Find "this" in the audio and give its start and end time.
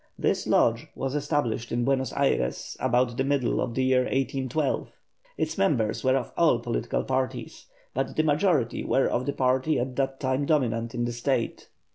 0.17-0.47